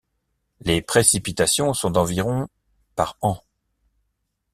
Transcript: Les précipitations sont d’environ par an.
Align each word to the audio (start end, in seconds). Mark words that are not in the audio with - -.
Les 0.61 0.81
précipitations 0.81 1.75
sont 1.75 1.91
d’environ 1.91 2.47
par 2.95 3.17
an. 3.21 3.39